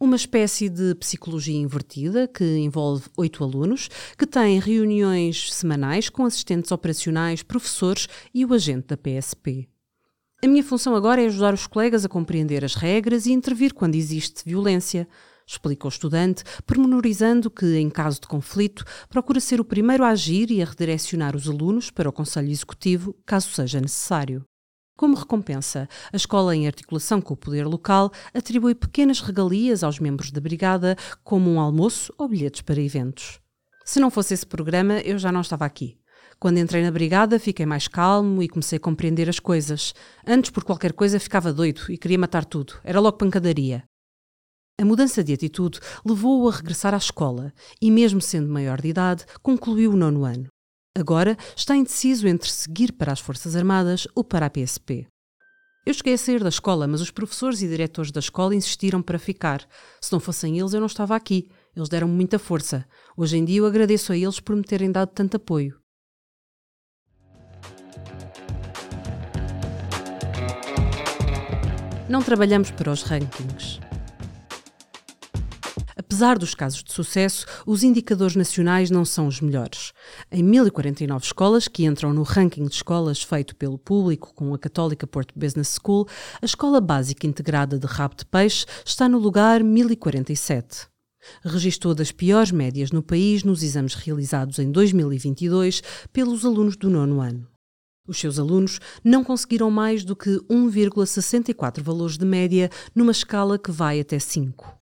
Uma 0.01 0.15
espécie 0.15 0.67
de 0.67 0.95
psicologia 0.95 1.55
invertida 1.55 2.27
que 2.27 2.43
envolve 2.57 3.03
oito 3.15 3.43
alunos, 3.43 3.87
que 4.17 4.25
têm 4.25 4.59
reuniões 4.59 5.53
semanais 5.53 6.09
com 6.09 6.25
assistentes 6.25 6.71
operacionais, 6.71 7.43
professores 7.43 8.07
e 8.33 8.43
o 8.43 8.51
agente 8.51 8.87
da 8.87 8.97
PSP. 8.97 9.69
A 10.43 10.47
minha 10.47 10.63
função 10.63 10.95
agora 10.95 11.21
é 11.21 11.27
ajudar 11.27 11.53
os 11.53 11.67
colegas 11.67 12.03
a 12.03 12.09
compreender 12.09 12.65
as 12.65 12.73
regras 12.73 13.27
e 13.27 13.31
intervir 13.31 13.75
quando 13.75 13.93
existe 13.93 14.43
violência, 14.43 15.07
explica 15.45 15.85
o 15.85 15.89
estudante, 15.89 16.43
pormenorizando 16.65 17.51
que, 17.51 17.77
em 17.77 17.87
caso 17.87 18.21
de 18.21 18.27
conflito, 18.27 18.83
procura 19.07 19.39
ser 19.39 19.61
o 19.61 19.65
primeiro 19.65 20.03
a 20.03 20.09
agir 20.09 20.49
e 20.49 20.63
a 20.63 20.65
redirecionar 20.65 21.35
os 21.35 21.47
alunos 21.47 21.91
para 21.91 22.09
o 22.09 22.11
Conselho 22.11 22.49
Executivo, 22.49 23.15
caso 23.23 23.49
seja 23.49 23.79
necessário. 23.79 24.43
Como 25.01 25.15
recompensa, 25.15 25.89
a 26.13 26.15
escola, 26.15 26.55
em 26.55 26.67
articulação 26.67 27.19
com 27.19 27.33
o 27.33 27.35
poder 27.35 27.65
local, 27.65 28.11
atribui 28.35 28.75
pequenas 28.75 29.19
regalias 29.19 29.83
aos 29.83 29.97
membros 29.97 30.29
da 30.29 30.39
brigada, 30.39 30.95
como 31.23 31.49
um 31.49 31.59
almoço 31.59 32.13
ou 32.19 32.27
bilhetes 32.27 32.61
para 32.61 32.79
eventos. 32.79 33.39
Se 33.83 33.99
não 33.99 34.11
fosse 34.11 34.35
esse 34.35 34.45
programa, 34.45 34.99
eu 34.99 35.17
já 35.17 35.31
não 35.31 35.41
estava 35.41 35.65
aqui. 35.65 35.97
Quando 36.39 36.59
entrei 36.59 36.83
na 36.83 36.91
brigada, 36.91 37.39
fiquei 37.39 37.65
mais 37.65 37.87
calmo 37.87 38.43
e 38.43 38.47
comecei 38.47 38.77
a 38.77 38.79
compreender 38.79 39.27
as 39.27 39.39
coisas. 39.39 39.95
Antes, 40.23 40.51
por 40.51 40.63
qualquer 40.63 40.93
coisa, 40.93 41.19
ficava 41.19 41.51
doido 41.51 41.81
e 41.89 41.97
queria 41.97 42.19
matar 42.19 42.45
tudo. 42.45 42.75
Era 42.83 42.99
logo 42.99 43.17
pancadaria. 43.17 43.83
A 44.79 44.85
mudança 44.85 45.23
de 45.23 45.33
atitude 45.33 45.79
levou-o 46.05 46.47
a 46.47 46.51
regressar 46.51 46.93
à 46.93 46.97
escola 46.97 47.51
e, 47.81 47.89
mesmo 47.89 48.21
sendo 48.21 48.53
maior 48.53 48.79
de 48.79 48.89
idade, 48.89 49.25
concluiu 49.41 49.93
o 49.93 49.97
nono 49.97 50.25
ano. 50.25 50.47
Agora 50.97 51.37
está 51.55 51.73
indeciso 51.73 52.27
entre 52.27 52.49
seguir 52.49 52.91
para 52.91 53.13
as 53.13 53.19
Forças 53.19 53.55
Armadas 53.55 54.07
ou 54.13 54.25
para 54.25 54.45
a 54.45 54.49
PSP. 54.49 55.07
Eu 55.85 55.93
cheguei 55.93 56.13
a 56.13 56.17
sair 56.17 56.43
da 56.43 56.49
escola, 56.49 56.85
mas 56.85 56.99
os 56.99 57.09
professores 57.09 57.61
e 57.61 57.67
diretores 57.67 58.11
da 58.11 58.19
escola 58.19 58.53
insistiram 58.53 59.01
para 59.01 59.17
ficar. 59.17 59.65
Se 60.01 60.11
não 60.11 60.19
fossem 60.19 60.59
eles, 60.59 60.73
eu 60.73 60.81
não 60.81 60.87
estava 60.87 61.15
aqui. 61.15 61.47
Eles 61.73 61.87
deram-me 61.87 62.13
muita 62.13 62.37
força. 62.37 62.85
Hoje 63.15 63.37
em 63.37 63.45
dia 63.45 63.59
eu 63.59 63.65
agradeço 63.65 64.11
a 64.11 64.17
eles 64.17 64.41
por 64.41 64.53
me 64.53 64.63
terem 64.63 64.91
dado 64.91 65.09
tanto 65.09 65.37
apoio. 65.37 65.79
Não 72.09 72.21
trabalhamos 72.21 72.69
para 72.69 72.91
os 72.91 73.03
rankings. 73.03 73.70
Apesar 76.21 76.37
dos 76.37 76.53
casos 76.53 76.83
de 76.83 76.93
sucesso, 76.93 77.47
os 77.65 77.81
indicadores 77.81 78.35
nacionais 78.35 78.91
não 78.91 79.03
são 79.03 79.25
os 79.25 79.41
melhores. 79.41 79.91
Em 80.31 80.43
1049 80.43 81.25
escolas 81.25 81.67
que 81.67 81.83
entram 81.83 82.13
no 82.13 82.21
ranking 82.21 82.63
de 82.67 82.75
escolas 82.75 83.23
feito 83.23 83.55
pelo 83.55 83.79
público 83.79 84.31
com 84.35 84.53
a 84.53 84.59
Católica 84.59 85.07
Porto 85.07 85.33
Business 85.35 85.79
School, 85.83 86.07
a 86.39 86.45
Escola 86.45 86.79
Básica 86.79 87.25
Integrada 87.25 87.79
de 87.79 87.87
Rabo 87.87 88.13
de 88.13 88.25
Peixe 88.25 88.67
está 88.85 89.09
no 89.09 89.17
lugar 89.17 89.63
1047. 89.63 90.85
Registou 91.43 91.95
das 91.95 92.11
piores 92.11 92.51
médias 92.51 92.91
no 92.91 93.01
país 93.01 93.43
nos 93.43 93.63
exames 93.63 93.95
realizados 93.95 94.59
em 94.59 94.71
2022 94.71 95.81
pelos 96.13 96.45
alunos 96.45 96.77
do 96.77 96.87
nono 96.87 97.19
ano. 97.19 97.47
Os 98.07 98.19
seus 98.19 98.37
alunos 98.37 98.79
não 99.03 99.23
conseguiram 99.23 99.71
mais 99.71 100.03
do 100.03 100.15
que 100.15 100.29
1,64 100.47 101.81
valores 101.81 102.15
de 102.15 102.25
média 102.27 102.69
numa 102.93 103.11
escala 103.11 103.57
que 103.57 103.71
vai 103.71 103.99
até 103.99 104.19
5. 104.19 104.80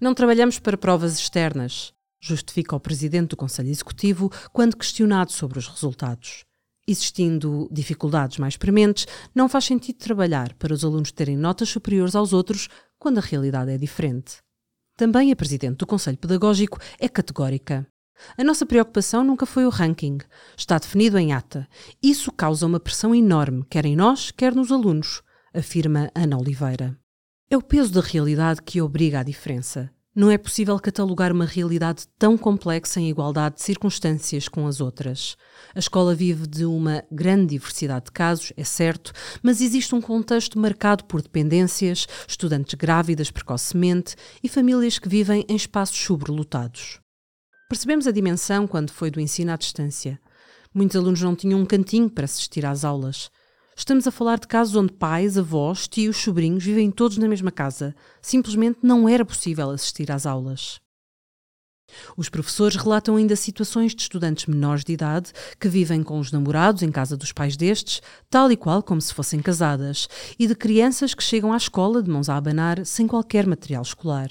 Não 0.00 0.14
trabalhamos 0.14 0.58
para 0.58 0.76
provas 0.76 1.18
externas, 1.18 1.92
justifica 2.20 2.74
o 2.74 2.80
presidente 2.80 3.30
do 3.30 3.36
Conselho 3.36 3.70
Executivo 3.70 4.30
quando 4.52 4.76
questionado 4.76 5.32
sobre 5.32 5.58
os 5.58 5.68
resultados. 5.68 6.44
Existindo 6.86 7.68
dificuldades 7.70 8.38
mais 8.38 8.56
prementes, 8.56 9.06
não 9.34 9.48
faz 9.48 9.66
sentido 9.66 9.98
trabalhar 9.98 10.54
para 10.54 10.72
os 10.72 10.84
alunos 10.84 11.12
terem 11.12 11.36
notas 11.36 11.68
superiores 11.68 12.14
aos 12.14 12.32
outros 12.32 12.68
quando 12.98 13.18
a 13.18 13.22
realidade 13.22 13.70
é 13.70 13.76
diferente. 13.76 14.38
Também 14.96 15.30
a 15.30 15.36
presidente 15.36 15.76
do 15.76 15.86
Conselho 15.86 16.16
Pedagógico 16.16 16.78
é 16.98 17.08
categórica. 17.08 17.86
A 18.36 18.42
nossa 18.42 18.66
preocupação 18.66 19.22
nunca 19.22 19.46
foi 19.46 19.64
o 19.64 19.70
ranking. 19.70 20.18
Está 20.56 20.78
definido 20.78 21.18
em 21.18 21.32
ata. 21.32 21.68
Isso 22.02 22.32
causa 22.32 22.66
uma 22.66 22.80
pressão 22.80 23.14
enorme, 23.14 23.64
quer 23.70 23.84
em 23.86 23.94
nós, 23.94 24.30
quer 24.30 24.54
nos 24.54 24.72
alunos, 24.72 25.22
afirma 25.54 26.10
Ana 26.14 26.38
Oliveira. 26.38 26.98
É 27.50 27.56
o 27.56 27.62
peso 27.62 27.90
da 27.94 28.02
realidade 28.02 28.60
que 28.60 28.82
obriga 28.82 29.20
à 29.20 29.22
diferença. 29.22 29.90
Não 30.14 30.30
é 30.30 30.36
possível 30.36 30.78
catalogar 30.78 31.32
uma 31.32 31.46
realidade 31.46 32.06
tão 32.18 32.36
complexa 32.36 33.00
em 33.00 33.08
igualdade 33.08 33.54
de 33.54 33.62
circunstâncias 33.62 34.48
com 34.48 34.66
as 34.66 34.82
outras. 34.82 35.34
A 35.74 35.78
escola 35.78 36.14
vive 36.14 36.46
de 36.46 36.66
uma 36.66 37.02
grande 37.10 37.54
diversidade 37.54 38.06
de 38.06 38.12
casos, 38.12 38.52
é 38.54 38.64
certo, 38.64 39.12
mas 39.42 39.62
existe 39.62 39.94
um 39.94 40.00
contexto 40.00 40.58
marcado 40.58 41.04
por 41.04 41.22
dependências, 41.22 42.06
estudantes 42.28 42.74
grávidas 42.74 43.30
precocemente 43.30 44.14
e 44.42 44.48
famílias 44.48 44.98
que 44.98 45.08
vivem 45.08 45.46
em 45.48 45.56
espaços 45.56 45.96
sobrelotados. 45.96 47.00
Percebemos 47.66 48.06
a 48.06 48.12
dimensão 48.12 48.66
quando 48.66 48.90
foi 48.90 49.10
do 49.10 49.20
ensino 49.20 49.52
à 49.52 49.56
distância. 49.56 50.20
Muitos 50.74 50.96
alunos 50.96 51.22
não 51.22 51.34
tinham 51.34 51.58
um 51.60 51.64
cantinho 51.64 52.10
para 52.10 52.26
assistir 52.26 52.66
às 52.66 52.84
aulas. 52.84 53.30
Estamos 53.78 54.08
a 54.08 54.10
falar 54.10 54.40
de 54.40 54.48
casos 54.48 54.74
onde 54.74 54.92
pais, 54.92 55.38
avós, 55.38 55.86
tios, 55.86 56.16
sobrinhos 56.16 56.64
vivem 56.64 56.90
todos 56.90 57.16
na 57.16 57.28
mesma 57.28 57.52
casa. 57.52 57.94
Simplesmente 58.20 58.80
não 58.82 59.08
era 59.08 59.24
possível 59.24 59.70
assistir 59.70 60.10
às 60.10 60.26
aulas. 60.26 60.80
Os 62.16 62.28
professores 62.28 62.74
relatam 62.74 63.14
ainda 63.14 63.36
situações 63.36 63.94
de 63.94 64.02
estudantes 64.02 64.46
menores 64.46 64.82
de 64.82 64.92
idade 64.92 65.30
que 65.60 65.68
vivem 65.68 66.02
com 66.02 66.18
os 66.18 66.32
namorados 66.32 66.82
em 66.82 66.90
casa 66.90 67.16
dos 67.16 67.30
pais 67.30 67.56
destes, 67.56 68.02
tal 68.28 68.50
e 68.50 68.56
qual 68.56 68.82
como 68.82 69.00
se 69.00 69.14
fossem 69.14 69.40
casadas, 69.40 70.08
e 70.36 70.48
de 70.48 70.56
crianças 70.56 71.14
que 71.14 71.22
chegam 71.22 71.52
à 71.52 71.56
escola 71.56 72.02
de 72.02 72.10
mãos 72.10 72.28
a 72.28 72.36
abanar 72.36 72.84
sem 72.84 73.06
qualquer 73.06 73.46
material 73.46 73.82
escolar. 73.82 74.28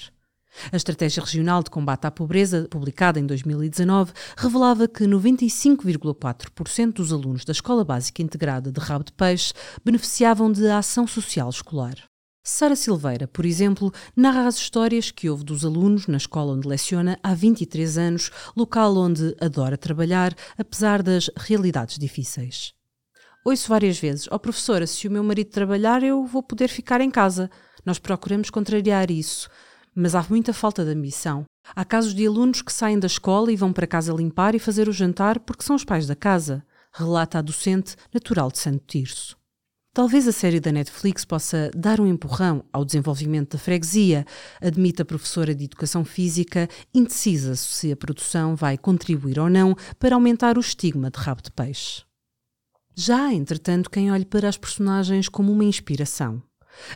A 0.72 0.76
Estratégia 0.76 1.24
Regional 1.24 1.64
de 1.64 1.70
Combate 1.70 2.06
à 2.06 2.12
Pobreza, 2.12 2.68
publicada 2.70 3.20
em 3.20 3.26
2019, 3.26 4.12
revelava 4.36 4.88
que 4.88 5.04
95,4% 5.04 6.94
dos 6.94 7.14
alunos 7.14 7.46
da 7.46 7.52
Escola 7.52 7.84
Básica 7.86 8.22
Integrada 8.22 8.72
de 8.72 8.80
Rabo 8.80 9.06
de 9.06 9.14
Peixe 9.14 9.54
beneficiavam 9.84 10.52
de 10.52 10.68
ação 10.68 11.06
social 11.08 11.50
escolar. 11.50 11.96
Sara 12.44 12.78
Silveira, 12.78 13.28
por 13.28 13.46
exemplo, 13.46 13.94
narra 14.16 14.48
as 14.48 14.56
histórias 14.56 15.12
que 15.12 15.30
houve 15.30 15.44
dos 15.44 15.66
alunos 15.66 16.08
na 16.08 16.16
escola 16.16 16.54
onde 16.54 16.66
leciona 16.66 17.20
há 17.22 17.34
23 17.34 17.98
anos, 17.98 18.32
local 18.56 18.96
onde 18.96 19.36
adora 19.42 19.78
trabalhar, 19.78 20.34
apesar 20.58 21.04
das 21.04 21.30
realidades 21.36 21.98
difíceis. 22.00 22.74
Ouço 23.46 23.68
várias 23.68 24.00
vezes: 24.00 24.28
Ó 24.32 24.36
oh, 24.36 24.40
professora, 24.40 24.88
se 24.88 25.08
o 25.10 25.12
meu 25.12 25.24
marido 25.26 25.50
trabalhar, 25.50 26.02
eu 26.04 26.26
vou 26.26 26.42
poder 26.42 26.70
ficar 26.70 27.02
em 27.02 27.12
casa. 27.12 27.52
Nós 27.86 28.00
procuramos 28.00 28.50
contrariar 28.50 29.12
isso 29.12 29.50
Mas 30.00 30.14
há 30.14 30.24
muita 30.30 30.54
falta 30.54 30.86
de 30.86 30.92
ambição. 30.92 31.44
Há 31.76 31.84
casos 31.84 32.14
de 32.14 32.28
alunos 32.28 32.62
que 32.62 32.72
saem 32.72 33.00
da 33.00 33.08
escola 33.08 33.52
e 33.52 33.56
vão 33.56 33.74
para 33.74 33.88
casa 33.88 34.14
limpar 34.14 34.54
e 34.54 34.60
fazer 34.60 34.88
o 34.88 34.94
jantar 34.94 35.40
porque 35.40 35.64
são 35.64 35.76
os 35.76 35.84
pais 35.84 36.06
da 36.06 36.16
casa, 36.16 36.64
relata 36.94 37.40
a 37.40 37.42
docente 37.42 37.96
natural 38.14 38.52
de 38.52 38.60
Santo 38.60 38.84
Tirso. 38.86 39.36
Talvez 39.96 40.28
a 40.28 40.32
série 40.32 40.60
da 40.60 40.72
Netflix 40.72 41.26
possa 41.26 41.72
dar 41.76 42.00
um 42.00 42.06
empurrão 42.06 42.64
ao 42.72 42.86
desenvolvimento 42.86 43.54
da 43.54 43.58
freguesia, 43.58 44.24
admite 44.62 45.02
a 45.02 45.06
professora 45.06 45.56
de 45.56 45.64
Educação 45.64 46.06
Física, 46.06 46.70
indecisa 46.94 47.56
se 47.56 47.92
a 47.92 47.98
produção 47.98 48.56
vai 48.56 48.78
contribuir 48.78 49.40
ou 49.40 49.50
não 49.50 49.76
para 49.98 50.14
aumentar 50.14 50.60
o 50.60 50.62
estigma 50.62 51.10
de 51.10 51.18
rabo 51.18 51.42
de 51.42 51.50
peixe. 51.50 52.04
Já 52.94 53.26
há, 53.26 53.34
entretanto, 53.34 53.90
quem 53.90 54.12
olhe 54.12 54.26
para 54.26 54.48
as 54.48 54.58
personagens 54.58 55.28
como 55.28 55.52
uma 55.52 55.64
inspiração. 55.64 56.44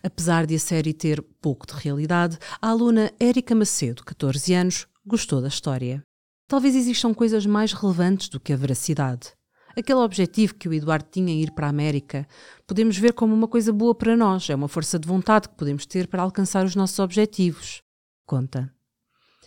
Apesar 0.03 0.45
de 0.45 0.55
a 0.55 0.59
série 0.59 0.93
ter 0.93 1.21
pouco 1.41 1.67
de 1.67 1.73
realidade, 1.73 2.38
a 2.61 2.69
aluna 2.69 3.11
Érica 3.19 3.55
Macedo, 3.55 4.03
14 4.03 4.53
anos, 4.53 4.88
gostou 5.05 5.41
da 5.41 5.47
história. 5.47 6.03
Talvez 6.47 6.75
existam 6.75 7.13
coisas 7.13 7.45
mais 7.45 7.73
relevantes 7.73 8.27
do 8.29 8.39
que 8.39 8.51
a 8.51 8.57
veracidade. 8.57 9.33
Aquele 9.75 10.00
objetivo 10.00 10.55
que 10.55 10.67
o 10.67 10.73
Eduardo 10.73 11.07
tinha 11.09 11.33
em 11.33 11.41
ir 11.41 11.51
para 11.51 11.67
a 11.67 11.69
América, 11.69 12.27
podemos 12.67 12.97
ver 12.97 13.13
como 13.13 13.33
uma 13.33 13.47
coisa 13.47 13.71
boa 13.71 13.95
para 13.95 14.17
nós, 14.17 14.50
é 14.50 14.55
uma 14.55 14.67
força 14.67 15.00
de 15.00 15.07
vontade 15.07 15.47
que 15.47 15.55
podemos 15.55 15.85
ter 15.85 16.07
para 16.07 16.21
alcançar 16.21 16.65
os 16.65 16.75
nossos 16.75 17.00
objetivos. 17.00 17.81
Conta. 18.25 18.73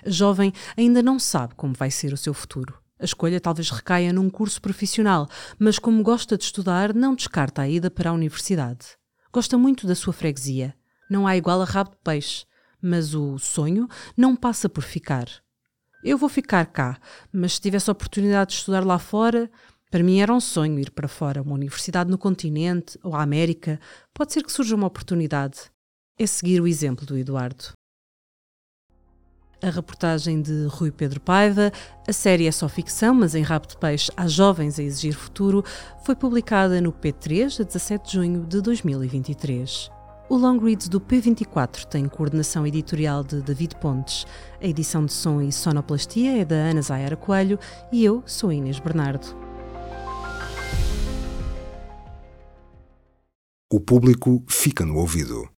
A 0.04 0.10
jovem 0.10 0.52
ainda 0.76 1.02
não 1.02 1.18
sabe 1.18 1.54
como 1.54 1.74
vai 1.74 1.90
ser 1.90 2.12
o 2.12 2.16
seu 2.16 2.32
futuro. 2.32 2.78
A 2.98 3.04
escolha 3.04 3.40
talvez 3.40 3.70
recaia 3.70 4.12
num 4.12 4.30
curso 4.30 4.62
profissional, 4.62 5.28
mas 5.58 5.78
como 5.78 6.02
gosta 6.02 6.38
de 6.38 6.44
estudar, 6.44 6.94
não 6.94 7.14
descarta 7.14 7.62
a 7.62 7.68
ida 7.68 7.90
para 7.90 8.10
a 8.10 8.12
universidade. 8.12 8.96
Gosta 9.34 9.58
muito 9.58 9.84
da 9.84 9.96
sua 9.96 10.12
freguesia. 10.12 10.76
Não 11.10 11.26
há 11.26 11.36
igual 11.36 11.60
a 11.60 11.64
rabo 11.64 11.90
de 11.90 11.96
peixe, 12.04 12.46
mas 12.80 13.16
o 13.16 13.36
sonho 13.36 13.88
não 14.16 14.36
passa 14.36 14.68
por 14.68 14.84
ficar. 14.84 15.26
Eu 16.04 16.16
vou 16.16 16.28
ficar 16.28 16.64
cá, 16.66 17.00
mas 17.32 17.54
se 17.54 17.60
tivesse 17.60 17.90
oportunidade 17.90 18.52
de 18.52 18.58
estudar 18.58 18.86
lá 18.86 18.96
fora, 18.96 19.50
para 19.90 20.04
mim 20.04 20.20
era 20.20 20.32
um 20.32 20.38
sonho 20.38 20.78
ir 20.78 20.92
para 20.92 21.08
fora, 21.08 21.42
uma 21.42 21.54
universidade 21.54 22.08
no 22.08 22.16
continente 22.16 22.96
ou 23.02 23.12
a 23.12 23.22
América. 23.22 23.80
Pode 24.14 24.32
ser 24.32 24.44
que 24.44 24.52
surja 24.52 24.76
uma 24.76 24.86
oportunidade. 24.86 25.62
É 26.16 26.28
seguir 26.28 26.60
o 26.60 26.68
exemplo 26.68 27.04
do 27.04 27.18
Eduardo. 27.18 27.72
A 29.64 29.71
reportagem 29.71 30.42
de 30.42 30.66
Rui 30.66 30.90
Pedro 30.90 31.18
Paiva, 31.18 31.73
a 32.06 32.12
série 32.12 32.47
é 32.47 32.52
só 32.52 32.68
ficção, 32.68 33.14
mas 33.14 33.35
em 33.35 33.40
Rabo 33.40 33.66
de 33.66 33.78
Peixe 33.78 34.12
há 34.14 34.26
jovens 34.26 34.78
a 34.78 34.83
exigir 34.83 35.14
futuro, 35.14 35.64
foi 36.04 36.14
publicada 36.14 36.83
no 36.83 36.92
P3 36.92 37.62
a 37.62 37.64
17 37.64 38.06
de 38.06 38.12
junho 38.12 38.44
de 38.44 38.61
2023. 38.61 39.90
O 40.28 40.37
Long 40.37 40.59
Read 40.59 40.90
do 40.90 41.00
P24 41.00 41.87
tem 41.87 42.06
coordenação 42.06 42.66
editorial 42.66 43.25
de 43.25 43.40
David 43.40 43.76
Pontes. 43.76 44.26
A 44.61 44.66
edição 44.66 45.06
de 45.06 45.14
som 45.14 45.40
e 45.40 45.50
sonoplastia 45.50 46.42
é 46.42 46.44
da 46.44 46.56
Ana 46.56 46.83
Zayara 46.83 47.16
Coelho 47.16 47.59
e 47.90 48.04
eu 48.04 48.23
sou 48.26 48.52
Inês 48.52 48.78
Bernardo. 48.78 49.35
O 53.73 53.80
público 53.80 54.44
fica 54.47 54.85
no 54.85 54.99
ouvido. 54.99 55.49